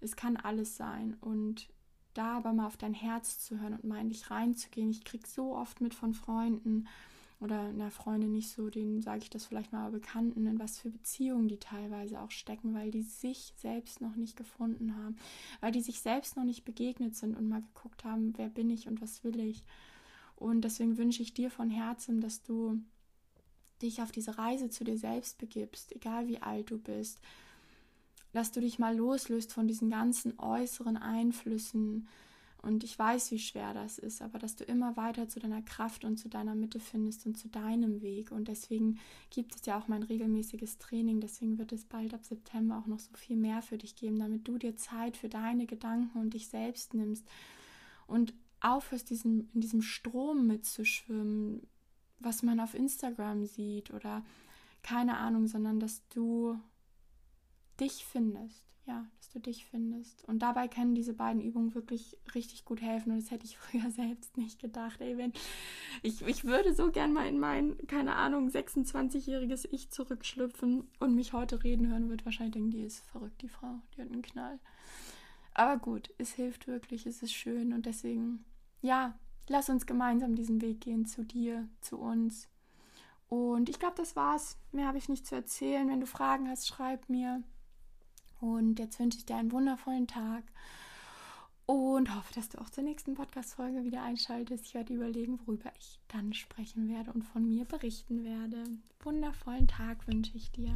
[0.00, 1.16] Es kann alles sein.
[1.20, 1.68] Und
[2.14, 4.90] da aber mal auf dein Herz zu hören und mal in dich reinzugehen.
[4.90, 6.86] Ich kriege so oft mit von Freunden,
[7.42, 10.90] oder einer Freundin nicht so, denen sage ich das vielleicht mal Bekannten, in was für
[10.90, 15.16] Beziehungen die teilweise auch stecken, weil die sich selbst noch nicht gefunden haben,
[15.60, 18.86] weil die sich selbst noch nicht begegnet sind und mal geguckt haben, wer bin ich
[18.86, 19.64] und was will ich.
[20.36, 22.80] Und deswegen wünsche ich dir von Herzen, dass du
[23.82, 27.20] dich auf diese Reise zu dir selbst begibst, egal wie alt du bist,
[28.32, 32.06] dass du dich mal loslöst von diesen ganzen äußeren Einflüssen,
[32.62, 36.04] und ich weiß, wie schwer das ist, aber dass du immer weiter zu deiner Kraft
[36.04, 38.30] und zu deiner Mitte findest und zu deinem Weg.
[38.30, 41.20] Und deswegen gibt es ja auch mein regelmäßiges Training.
[41.20, 44.46] Deswegen wird es bald ab September auch noch so viel mehr für dich geben, damit
[44.46, 47.26] du dir Zeit für deine Gedanken und dich selbst nimmst
[48.06, 51.66] und aufhörst, diesen, in diesem Strom mitzuschwimmen,
[52.20, 54.24] was man auf Instagram sieht oder
[54.84, 56.56] keine Ahnung, sondern dass du
[57.80, 60.24] dich findest ja, dass du dich findest.
[60.28, 63.12] Und dabei können diese beiden Übungen wirklich richtig gut helfen.
[63.12, 65.00] Und das hätte ich früher selbst nicht gedacht.
[65.00, 65.32] Ey, wenn
[66.02, 71.32] ich, ich würde so gern mal in mein, keine Ahnung, 26-jähriges Ich zurückschlüpfen und mich
[71.32, 74.58] heute reden hören, wird wahrscheinlich denken, die ist verrückt, die Frau, die hat einen Knall.
[75.54, 78.44] Aber gut, es hilft wirklich, es ist schön und deswegen,
[78.80, 79.18] ja,
[79.48, 82.48] lass uns gemeinsam diesen Weg gehen zu dir, zu uns.
[83.28, 84.58] Und ich glaube, das war's.
[84.72, 85.88] Mehr habe ich nicht zu erzählen.
[85.88, 87.42] Wenn du Fragen hast, schreib mir.
[88.42, 90.42] Und jetzt wünsche ich dir einen wundervollen Tag
[91.64, 94.66] und hoffe, dass du auch zur nächsten Podcast-Folge wieder einschaltest.
[94.66, 98.64] Ich werde überlegen, worüber ich dann sprechen werde und von mir berichten werde.
[99.04, 100.74] Wundervollen Tag wünsche ich dir.